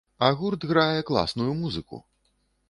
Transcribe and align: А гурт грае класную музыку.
А 0.27 0.29
гурт 0.39 0.65
грае 0.71 1.03
класную 1.09 1.51
музыку. 1.61 2.01